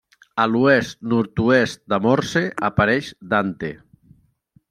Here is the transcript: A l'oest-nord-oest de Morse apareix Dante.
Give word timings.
A 0.43 0.45
l'oest-nord-oest 0.53 1.83
de 1.93 1.99
Morse 2.07 2.43
apareix 2.71 3.11
Dante. 3.35 3.73